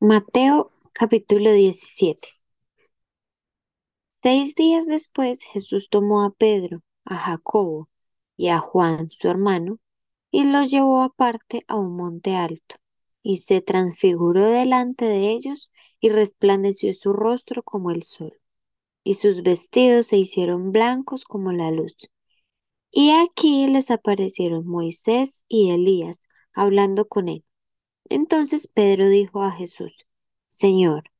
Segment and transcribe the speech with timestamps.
[0.00, 2.28] Mateo capítulo 17.
[4.22, 7.88] Seis días después Jesús tomó a Pedro, a Jacobo
[8.36, 9.78] y a Juan su hermano,
[10.30, 12.76] y los llevó aparte a un monte alto,
[13.22, 15.70] y se transfiguró delante de ellos,
[16.00, 18.32] y resplandeció su rostro como el sol,
[19.04, 21.96] y sus vestidos se hicieron blancos como la luz.
[22.90, 26.20] Y aquí les aparecieron Moisés y Elías,
[26.52, 27.45] hablando con él.
[28.08, 30.06] Entonces Pedro dijo a Jesús,
[30.46, 31.10] Señor,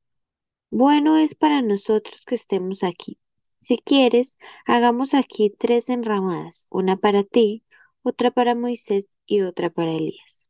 [0.69, 3.19] bueno es para nosotros que estemos aquí.
[3.59, 7.63] Si quieres, hagamos aquí tres enramadas, una para ti,
[8.03, 10.49] otra para Moisés y otra para Elías.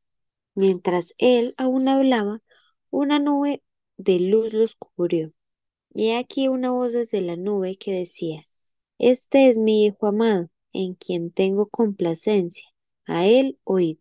[0.54, 2.42] Mientras él aún hablaba,
[2.90, 3.64] una nube
[3.98, 5.34] de luz los cubrió.
[5.90, 8.48] Y aquí una voz desde la nube que decía,
[9.00, 12.66] Este es mi Hijo amado, en quien tengo complacencia.
[13.06, 13.98] A él oíd.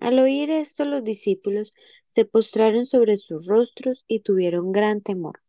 [0.00, 1.74] Al oír esto los discípulos
[2.06, 5.40] se postraron sobre sus rostros y tuvieron gran temor.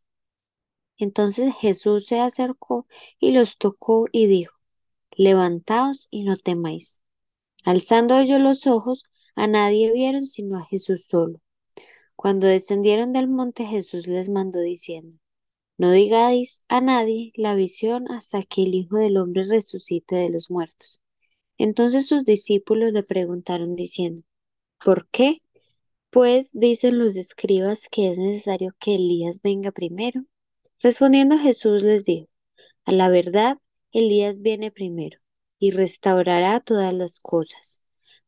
[0.97, 2.87] Entonces Jesús se acercó
[3.19, 4.55] y los tocó y dijo,
[5.11, 7.01] Levantaos y no temáis.
[7.63, 9.03] Alzando ellos los ojos,
[9.35, 11.41] a nadie vieron sino a Jesús solo.
[12.15, 15.17] Cuando descendieron del monte Jesús les mandó diciendo,
[15.77, 20.49] No digáis a nadie la visión hasta que el Hijo del Hombre resucite de los
[20.51, 21.01] muertos.
[21.57, 24.23] Entonces sus discípulos le preguntaron diciendo,
[24.83, 25.41] ¿Por qué?
[26.09, 30.25] Pues dicen los escribas que es necesario que Elías venga primero.
[30.81, 32.27] Respondiendo Jesús les dijo,
[32.85, 33.57] A la verdad,
[33.91, 35.19] Elías viene primero
[35.59, 37.81] y restaurará todas las cosas.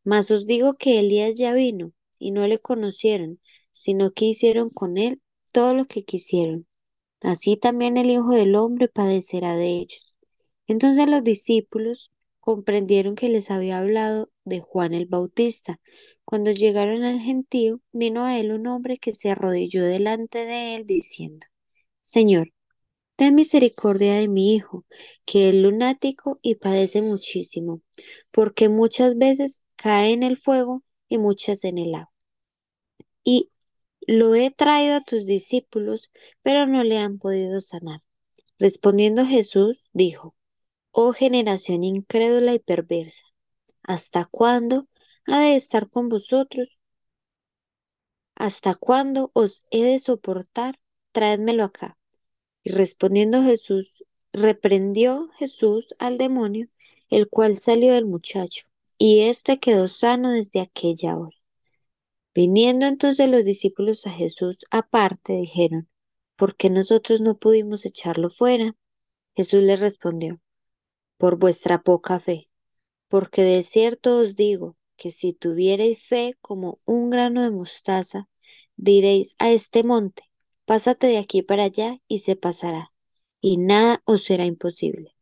[0.03, 3.39] Mas os digo que Elías ya vino y no le conocieron,
[3.71, 5.21] sino que hicieron con él
[5.53, 6.67] todo lo que quisieron.
[7.21, 10.17] Así también el Hijo del Hombre padecerá de ellos.
[10.67, 15.79] Entonces los discípulos comprendieron que les había hablado de Juan el Bautista.
[16.31, 20.87] Cuando llegaron al gentío, vino a él un hombre que se arrodilló delante de él,
[20.87, 21.45] diciendo,
[21.99, 22.53] Señor,
[23.17, 24.85] ten misericordia de mi hijo,
[25.25, 27.81] que es lunático y padece muchísimo,
[28.31, 32.13] porque muchas veces cae en el fuego y muchas en el agua.
[33.25, 33.51] Y
[34.07, 36.11] lo he traído a tus discípulos,
[36.43, 38.03] pero no le han podido sanar.
[38.57, 40.33] Respondiendo Jesús, dijo,
[40.91, 43.25] Oh generación incrédula y perversa,
[43.83, 44.87] ¿hasta cuándo
[45.27, 46.79] ha de estar con vosotros?
[48.35, 50.79] ¿Hasta cuándo os he de soportar?
[51.11, 51.97] Traédmelo acá.
[52.63, 56.69] Y respondiendo Jesús, reprendió Jesús al demonio,
[57.09, 58.65] el cual salió del muchacho,
[58.97, 61.35] y éste quedó sano desde aquella hora.
[62.33, 65.89] Viniendo entonces los discípulos a Jesús aparte, dijeron,
[66.37, 68.75] ¿por qué nosotros no pudimos echarlo fuera?
[69.35, 70.39] Jesús les respondió,
[71.17, 72.49] por vuestra poca fe,
[73.09, 78.29] porque de cierto os digo que si tuviereis fe como un grano de mostaza,
[78.75, 80.21] diréis a este monte,
[80.65, 82.93] pásate de aquí para allá y se pasará,
[83.41, 85.15] y nada os será imposible.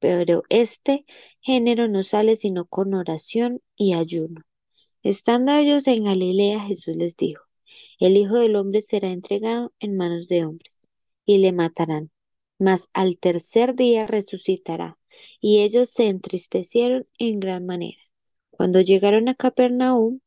[0.00, 1.06] Pero este
[1.38, 4.42] género no sale sino con oración y ayuno.
[5.04, 7.44] Estando ellos en Galilea, Jesús les dijo,
[8.00, 10.76] el Hijo del Hombre será entregado en manos de hombres,
[11.24, 12.10] y le matarán,
[12.58, 14.98] mas al tercer día resucitará.
[15.40, 18.02] Y ellos se entristecieron en gran manera.
[18.52, 20.20] Cuando llegaron a Capernaum,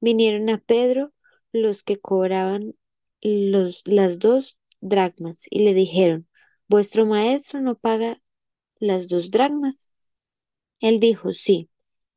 [0.00, 1.12] vinieron a Pedro
[1.52, 2.74] los que cobraban
[3.20, 6.26] los, las dos dracmas y le dijeron,
[6.68, 8.22] ¿vuestro maestro no paga
[8.78, 9.90] las dos dracmas?
[10.80, 11.68] Él dijo, sí.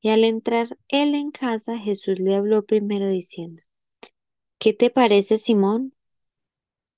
[0.01, 3.63] Y al entrar él en casa, Jesús le habló primero diciendo,
[4.59, 5.93] ¿qué te parece, Simón?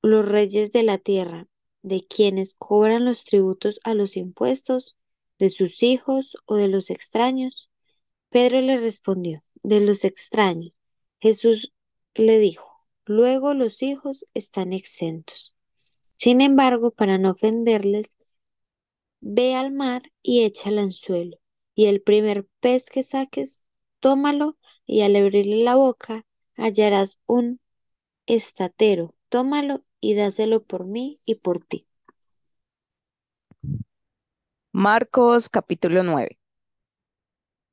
[0.02, 1.48] Los reyes de la tierra,
[1.84, 4.98] de quienes cobran los tributos a los impuestos,
[5.40, 7.70] de sus hijos o de los extraños.
[8.30, 10.74] Pedro le respondió, de los extraños.
[11.20, 11.74] Jesús
[12.14, 15.54] le dijo, luego los hijos están exentos.
[16.16, 18.18] Sin embargo, para no ofenderles,
[19.20, 21.38] ve al mar y echa el anzuelo,
[21.76, 23.64] y el primer pez que saques,
[24.00, 27.60] tómalo, y al abrirle la boca hallarás un
[28.26, 31.88] estatero, tómalo y dáselo por mí y por ti.
[34.72, 36.38] Marcos capítulo 9.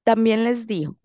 [0.04, 0.96] También les dijo,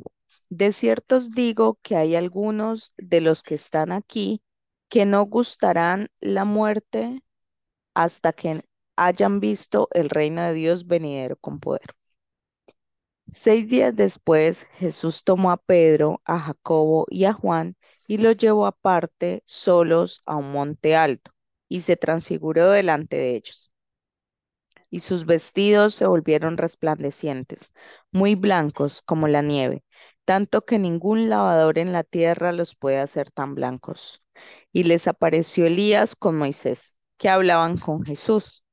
[0.50, 4.42] de cierto os digo que hay algunos de los que están aquí
[4.90, 7.24] que no gustarán la muerte
[7.96, 8.66] hasta que
[8.98, 11.96] hayan visto el reino de Dios venidero con poder.
[13.31, 17.75] Seis días después, Jesús tomó a Pedro, a Jacobo y a Juan
[18.07, 21.31] y los llevó aparte solos a un monte alto
[21.68, 23.72] y se transfiguró delante de ellos.
[24.89, 27.71] Y sus vestidos se volvieron resplandecientes,
[28.12, 29.83] muy blancos como la nieve.
[30.25, 34.24] tanto que ningún lavador en la tierra los puede hacer tan blancos.
[34.71, 38.63] Y les apareció Elías con Moisés, que hablaban con Jesús.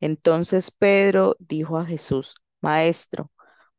[0.00, 3.30] Entonces Pedro dijo a Jesús, Maestro,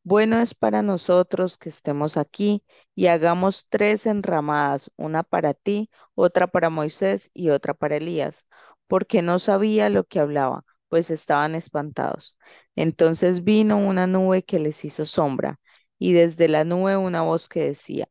[0.04, 2.64] bueno es para nosotros que estemos aquí
[2.96, 8.48] y hagamos tres enramadas, una para ti, otra para Moisés y otra para Elías,
[8.88, 12.38] porque no sabía lo que hablaba, pues estaban espantados.
[12.76, 15.60] Entonces vino una nube que les hizo sombra,
[15.98, 18.08] y desde la nube una voz que decía,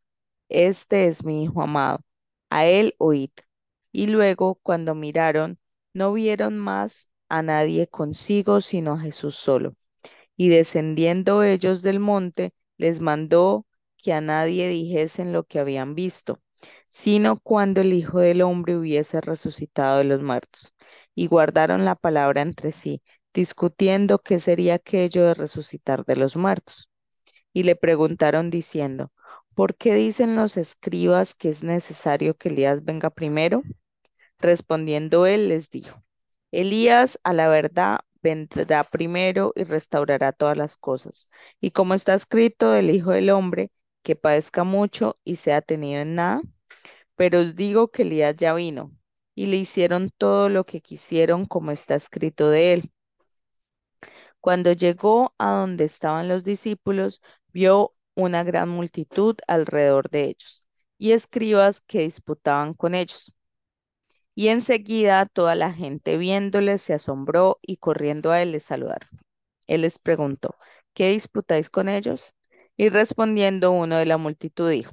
[0.48, 2.00] Este es mi Hijo amado,
[2.50, 3.30] a él oíd.
[3.92, 5.60] Y luego, cuando miraron,
[5.94, 9.76] no vieron más a nadie consigo, sino a Jesús solo.
[10.36, 13.64] Y descendiendo ellos del monte, les mandó
[13.96, 16.40] que a nadie dijesen lo que habían visto,
[16.92, 20.74] sino cuando el Hijo del Hombre hubiese resucitado de los muertos.
[21.14, 23.02] Y guardaron la palabra entre sí,
[23.32, 26.90] discutiendo qué sería aquello de resucitar de los muertos.
[27.54, 29.10] Y le preguntaron diciendo,
[29.54, 33.62] ¿por qué dicen los escribas que es necesario que Elías venga primero?
[34.38, 36.02] Respondiendo él les dijo,
[36.50, 41.30] Elías a la verdad vendrá primero y restaurará todas las cosas.
[41.58, 43.70] Y como está escrito del Hijo del Hombre,
[44.02, 46.42] que padezca mucho y sea tenido en nada,
[47.16, 48.92] pero os digo que Elías ya vino
[49.34, 52.92] y le hicieron todo lo que quisieron como está escrito de él.
[54.40, 57.22] Cuando llegó a donde estaban los discípulos,
[57.52, 60.64] vio una gran multitud alrededor de ellos
[60.98, 63.32] y escribas que disputaban con ellos.
[64.34, 69.08] Y enseguida toda la gente viéndole se asombró y corriendo a él les saludaron.
[69.66, 70.56] Él les preguntó,
[70.94, 72.34] ¿qué disputáis con ellos?
[72.76, 74.92] Y respondiendo uno de la multitud dijo,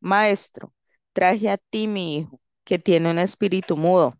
[0.00, 0.74] Maestro,
[1.16, 4.18] traje a ti mi hijo, que tiene un espíritu mudo,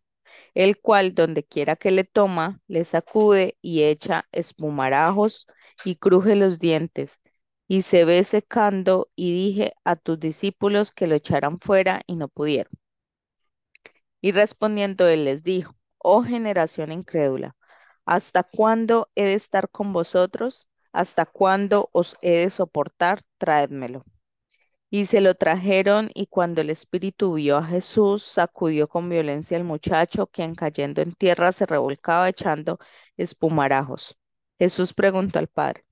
[0.55, 5.47] el cual donde quiera que le toma, le sacude y echa espumarajos
[5.85, 7.21] y cruje los dientes,
[7.69, 12.29] y se ve secando, y dije a tus discípulos que lo echaran fuera y no
[12.29, 12.73] pudieron.
[14.21, 17.57] Y respondiendo él les dijo, oh generación incrédula,
[18.07, 20.69] ¿hasta cuándo he de estar con vosotros?
[20.93, 23.23] ¿Hasta cuándo os he de soportar?
[23.39, 24.05] Traédmelo.
[24.91, 29.65] Y se lo trajeron y cuando el espíritu vio a Jesús, sacudió con violencia al
[29.65, 32.79] muchacho, quien cayendo en tierra se revolcaba echando
[33.17, 34.17] espumarajos.
[34.59, 35.85] Jesús preguntó al padre,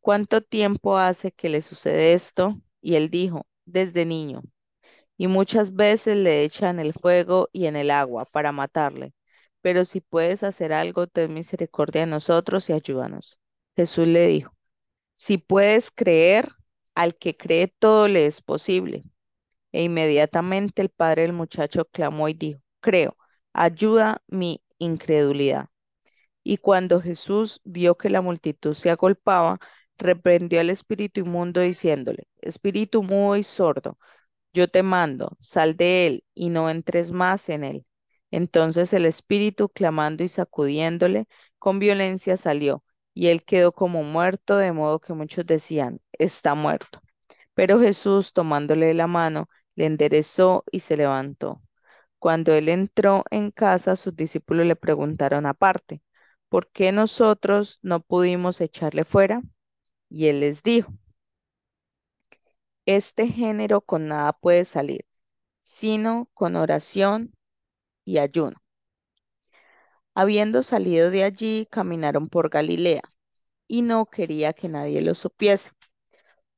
[0.00, 2.60] ¿cuánto tiempo hace que le sucede esto?
[2.80, 4.42] Y él dijo, desde niño
[5.16, 9.14] y muchas veces le echan el fuego y en el agua para matarle.
[9.60, 13.40] Pero si puedes hacer algo, ten misericordia de nosotros y ayúdanos.
[13.76, 14.54] Jesús le dijo,
[15.12, 16.50] si puedes creer,
[16.94, 19.04] al que cree todo le es posible.
[19.72, 23.16] E inmediatamente el padre del muchacho clamó y dijo, creo,
[23.52, 25.68] ayuda mi incredulidad.
[26.42, 29.58] Y cuando Jesús vio que la multitud se agolpaba,
[29.98, 33.98] reprendió al espíritu inmundo diciéndole, espíritu muy sordo,
[34.54, 37.86] yo te mando, sal de él y no entres más en él.
[38.30, 41.26] Entonces el espíritu, clamando y sacudiéndole,
[41.58, 47.00] con violencia salió, y él quedó como muerto, de modo que muchos decían, está muerto.
[47.54, 51.62] Pero Jesús, tomándole la mano, le enderezó y se levantó.
[52.18, 56.02] Cuando él entró en casa, sus discípulos le preguntaron aparte,
[56.48, 59.42] ¿por qué nosotros no pudimos echarle fuera?
[60.10, 60.92] Y él les dijo,
[62.86, 65.04] este género con nada puede salir,
[65.62, 67.34] sino con oración
[68.06, 68.56] y ayuno.
[70.14, 73.02] Habiendo salido de allí, caminaron por Galilea,
[73.68, 75.70] y no quería que nadie lo supiese,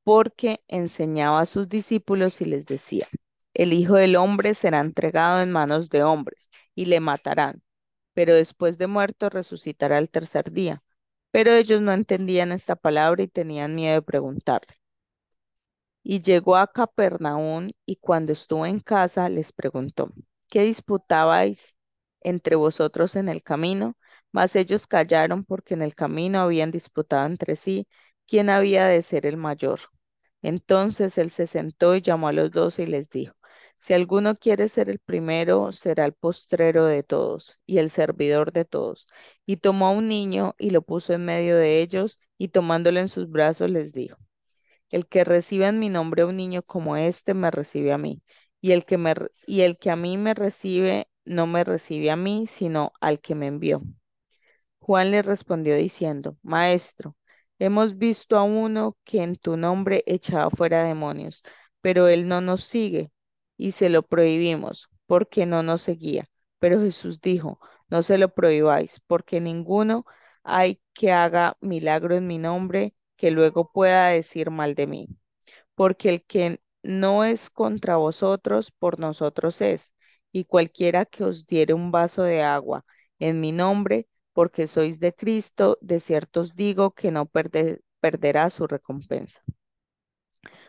[0.04, 3.06] porque enseñaba a sus discípulos y les decía,
[3.54, 7.62] el Hijo del Hombre será entregado en manos de hombres, y le matarán,
[8.14, 10.82] pero después de muerto resucitará el tercer día.
[11.32, 14.74] Pero ellos no entendían esta palabra y tenían miedo de preguntarle.
[16.02, 20.10] Y llegó a Capernaum y cuando estuvo en casa les preguntó,
[20.48, 21.75] ¿qué disputabais
[22.28, 23.96] entre vosotros en el camino?
[24.32, 27.88] Mas ellos callaron porque en el camino habían disputado entre sí
[28.26, 29.80] quién había de ser el mayor.
[30.42, 33.34] Entonces él se sentó y llamó a los dos y les dijo,
[33.78, 38.64] si alguno quiere ser el primero, será el postrero de todos y el servidor de
[38.64, 39.06] todos.
[39.44, 43.08] Y tomó a un niño y lo puso en medio de ellos y tomándolo en
[43.08, 44.16] sus brazos les dijo,
[44.90, 48.22] el que recibe en mi nombre un niño como este, me recibe a mí.
[48.60, 49.14] Y el que, me,
[49.46, 53.34] y el que a mí me recibe, no me recibe a mí, sino al que
[53.34, 53.82] me envió.
[54.80, 57.16] Juan le respondió diciendo, Maestro,
[57.58, 61.42] hemos visto a uno que en tu nombre echaba fuera demonios,
[61.82, 63.10] pero él no nos sigue
[63.56, 66.26] y se lo prohibimos porque no nos seguía.
[66.58, 70.06] Pero Jesús dijo, no se lo prohibáis, porque ninguno
[70.42, 75.08] hay que haga milagro en mi nombre que luego pueda decir mal de mí.
[75.76, 79.95] porque el que no es contra vosotros, por nosotros es,
[80.32, 82.84] y cualquiera que os diere un vaso de agua
[83.18, 88.50] en mi nombre, porque sois de Cristo, de cierto os digo que no perde- perderá
[88.50, 89.42] su recompensa.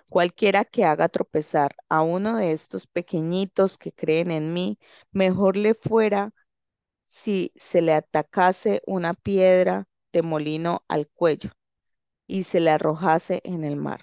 [0.10, 4.78] Cualquiera que haga tropezar a uno de estos pequeñitos que creen en mí,
[5.12, 6.34] mejor le fuera
[7.06, 11.52] si se le atacase una piedra de molino al cuello
[12.28, 14.02] y se le arrojase en el mar.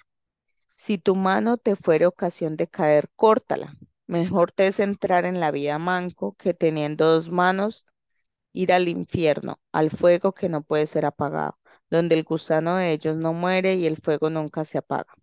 [0.75, 3.75] Si tu mano te fuere ocasión de caer, córtala.
[4.07, 7.85] Mejor te es entrar en la vida manco que teniendo dos manos
[8.53, 11.57] ir al infierno, al fuego que no puede ser apagado,
[11.89, 15.13] donde el gusano de ellos no muere y el fuego nunca se apaga.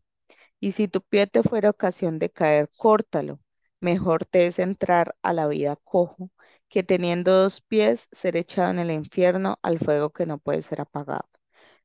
[0.61, 3.41] Y si tu pie te fuera ocasión de caer, córtalo.
[3.81, 6.31] Mejor te es entrar a la vida cojo
[6.69, 10.81] que teniendo dos pies ser echado en el infierno al fuego que no puede ser
[10.81, 11.29] apagado,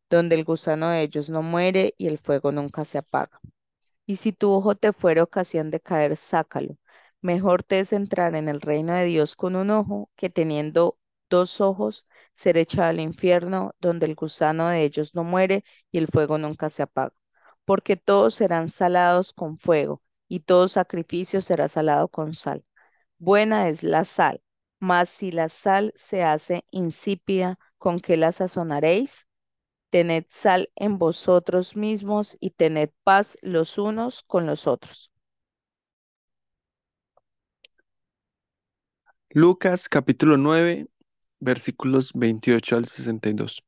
[0.09, 3.39] donde el gusano de ellos no muere y el fuego nunca se apaga.
[4.07, 6.77] Y si tu ojo te fuera ocasión de caer, sácalo.
[7.21, 10.97] Mejor te es entrar en el reino de Dios con un ojo que teniendo
[11.29, 16.07] dos ojos ser echado al infierno, donde el gusano de ellos no muere y el
[16.07, 17.13] fuego nunca se apaga.
[17.65, 22.63] Porque todos serán salados con fuego, y todo sacrificio será salado con sal.
[23.19, 24.41] Buena es la sal,
[24.79, 29.27] mas si la sal se hace insípida, ¿con qué la sazonaréis?
[29.91, 35.11] Tened sal en vosotros mismos y tened paz los unos con los otros.
[39.31, 40.87] Lucas capítulo 9,
[41.41, 43.63] versículos 28 al 62.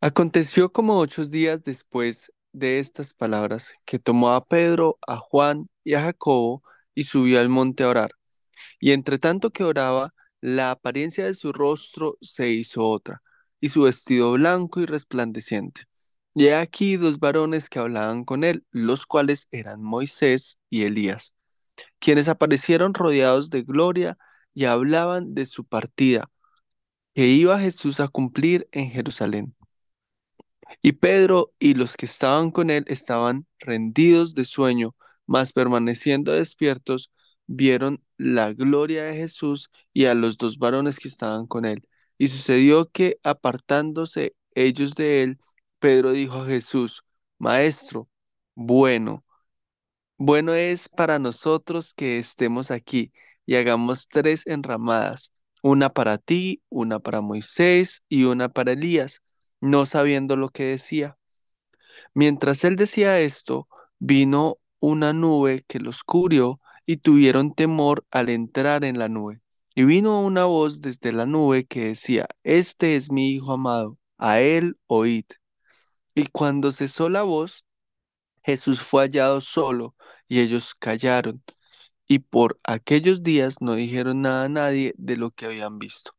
[0.00, 5.94] Aconteció como ocho días después de estas palabras que tomó a Pedro, a Juan y
[5.94, 6.62] a Jacobo
[6.94, 8.12] y subió al monte a orar.
[8.80, 13.22] Y entre tanto que oraba, la apariencia de su rostro se hizo otra,
[13.60, 15.82] y su vestido blanco y resplandeciente.
[16.34, 21.35] Y he aquí dos varones que hablaban con él, los cuales eran Moisés y Elías,
[22.00, 24.18] quienes aparecieron rodeados de gloria
[24.54, 26.30] y hablaban de su partida,
[27.14, 29.56] que iba Jesús a cumplir en Jerusalén.
[30.82, 34.94] Y Pedro y los que estaban con él estaban rendidos de sueño,
[35.26, 37.10] mas permaneciendo despiertos,
[37.46, 41.88] vieron la gloria de Jesús y a los dos varones que estaban con él.
[42.18, 45.38] Y sucedió que apartándose ellos de él,
[45.78, 47.04] Pedro dijo a Jesús,
[47.38, 48.08] Maestro,
[48.54, 49.24] bueno,
[50.18, 53.12] bueno es para nosotros que estemos aquí
[53.46, 55.32] y hagamos tres enramadas,
[55.62, 59.22] una para ti, una para Moisés y una para Elías,
[59.60, 61.16] no sabiendo lo que decía.
[62.14, 63.68] Mientras él decía esto,
[63.98, 69.40] vino una nube que los cubrió y tuvieron temor al entrar en la nube.
[69.74, 74.40] Y vino una voz desde la nube que decía, Este es mi Hijo amado, a
[74.40, 75.26] él oíd.
[76.14, 77.65] Y cuando cesó la voz,
[78.46, 79.96] Jesús fue hallado solo
[80.28, 81.42] y ellos callaron.
[82.06, 86.12] Y por aquellos días no dijeron nada a nadie de lo que habían visto.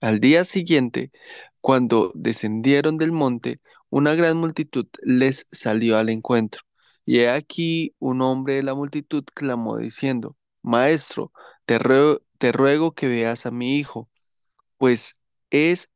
[0.00, 1.12] Al día siguiente,
[1.60, 6.62] cuando descendieron del monte, una gran multitud les salió al encuentro.
[7.06, 11.32] Y he aquí un hombre de la multitud clamó diciendo, Maestro,
[11.64, 14.10] te ruego, te ruego que veas a mi hijo,
[14.78, 15.16] pues
[15.50, 15.88] es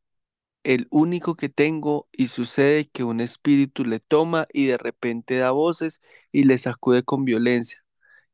[0.66, 5.52] el único que tengo y sucede que un espíritu le toma y de repente da
[5.52, 7.85] voces y le sacude con violencia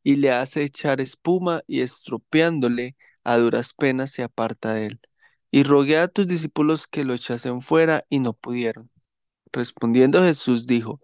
[0.05, 5.01] y le hace echar espuma y estropeándole a duras penas se aparta de él.
[5.51, 8.91] Y rogué a tus discípulos que lo echasen fuera y no pudieron.
[9.53, 11.01] Respondiendo Jesús dijo,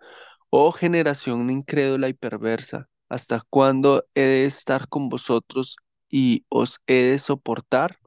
[0.51, 5.77] Oh generación incrédula y perversa, ¿hasta cuándo he de estar con vosotros
[6.11, 7.99] y os he de soportar?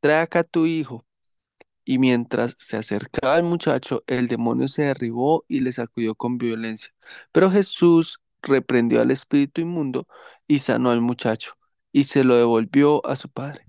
[0.00, 1.04] Trae acá a tu hijo.
[1.84, 6.94] Y mientras se acercaba el muchacho, el demonio se derribó y le sacudió con violencia.
[7.32, 10.06] Pero Jesús reprendió al espíritu inmundo
[10.46, 11.54] y sanó al muchacho
[11.92, 13.66] y se lo devolvió a su padre.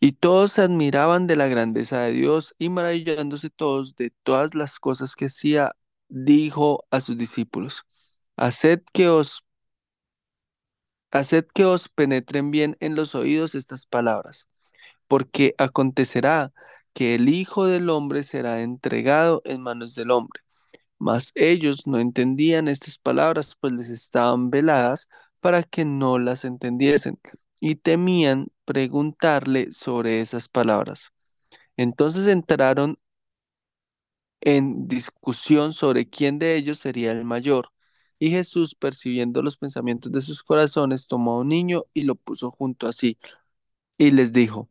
[0.00, 4.78] Y todos se admiraban de la grandeza de Dios y maravillándose todos de todas las
[4.78, 5.72] cosas que hacía,
[6.08, 7.82] dijo a sus discípulos,
[8.36, 9.42] Haced que os,
[11.10, 14.48] haced que os penetren bien en los oídos estas palabras,
[15.08, 16.52] porque acontecerá
[16.92, 20.42] que el Hijo del Hombre será entregado en manos del hombre.
[20.98, 25.08] Mas ellos no entendían estas palabras, pues les estaban veladas
[25.40, 27.20] para que no las entendiesen,
[27.60, 31.12] y temían preguntarle sobre esas palabras.
[31.76, 32.98] Entonces entraron
[34.40, 37.70] en discusión sobre quién de ellos sería el mayor.
[38.18, 42.50] Y Jesús, percibiendo los pensamientos de sus corazones, tomó a un niño y lo puso
[42.50, 43.18] junto a sí,
[43.98, 44.70] y les dijo,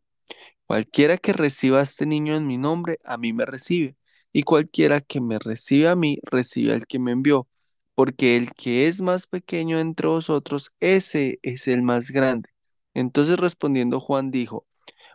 [0.68, 3.96] Cualquiera que reciba a este niño en mi nombre, a mí me recibe,
[4.34, 7.48] y cualquiera que me recibe a mí, recibe al que me envió,
[7.94, 12.50] porque el que es más pequeño entre vosotros, ese es el más grande.
[12.94, 14.66] Entonces respondiendo Juan dijo,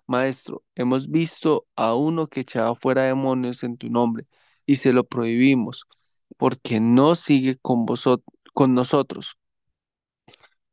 [0.07, 4.26] Maestro, hemos visto a uno que echaba fuera demonios en tu nombre,
[4.66, 5.87] y se lo prohibimos,
[6.38, 7.87] porque no sigue con
[8.54, 9.38] con nosotros.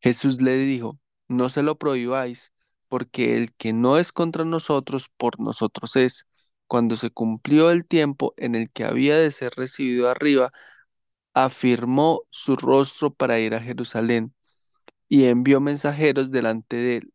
[0.01, 2.51] Jesús le dijo, no se lo prohibáis,
[2.89, 6.27] porque el que no es contra nosotros, por nosotros es.
[6.67, 10.51] Cuando se cumplió el tiempo en el que había de ser recibido arriba,
[11.34, 14.34] afirmó su rostro para ir a Jerusalén
[15.10, 17.13] y envió mensajeros delante de él.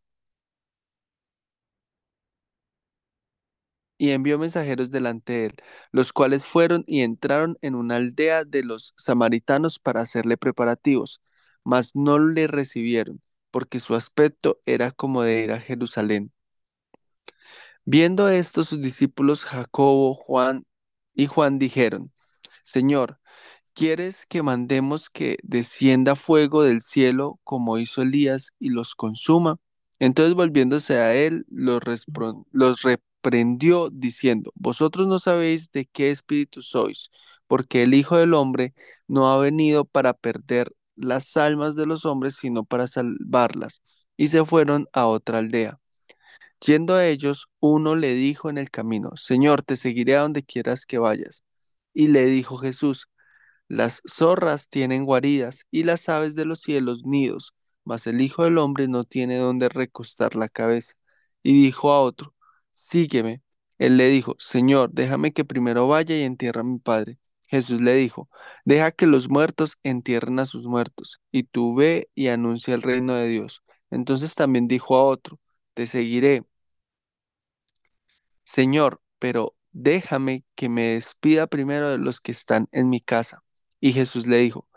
[3.97, 5.55] Y envió mensajeros delante de él,
[5.91, 11.21] los cuales fueron y entraron en una aldea de los samaritanos para hacerle preparativos,
[11.63, 13.21] mas no le recibieron,
[13.53, 16.33] porque su aspecto era como de ir a Jerusalén.
[17.85, 20.65] Viendo esto, sus discípulos Jacobo, Juan
[21.15, 22.11] y Juan dijeron,
[22.63, 23.19] Señor,
[23.75, 29.57] ¿Quieres que mandemos que descienda fuego del cielo como hizo Elías y los consuma?
[29.99, 31.83] Entonces volviéndose a él, los,
[32.53, 37.11] los reprendió diciendo, Vosotros no sabéis de qué espíritu sois,
[37.47, 38.73] porque el Hijo del Hombre
[39.07, 43.81] no ha venido para perder las almas de los hombres, sino para salvarlas.
[44.17, 45.79] Y se fueron a otra aldea.
[46.65, 50.85] Yendo a ellos, uno le dijo en el camino, Señor, te seguiré a donde quieras
[50.85, 51.43] que vayas.
[51.93, 53.07] Y le dijo Jesús,
[53.67, 58.57] las zorras tienen guaridas y las aves de los cielos nidos, mas el Hijo del
[58.57, 60.93] Hombre no tiene donde recostar la cabeza.
[61.43, 62.33] Y dijo a otro,
[62.71, 63.41] Sígueme.
[63.77, 67.17] Él le dijo, Señor, déjame que primero vaya y entierre a mi padre.
[67.53, 68.29] Jesús le dijo,
[68.65, 73.13] Deja que los muertos entierren a sus muertos, y tú ve y anuncia el reino
[73.13, 73.61] de Dios.
[73.91, 75.39] Entonces también dijo a otro,
[75.75, 76.45] Te seguiré,
[78.43, 83.43] Señor, pero déjame que me despida primero de los que están en mi casa.
[83.79, 84.67] Y Jesús le dijo,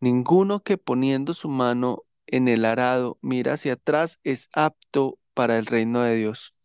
[0.00, 5.66] Ninguno que poniendo su mano en el arado mira hacia atrás es apto para el
[5.66, 6.55] reino de Dios.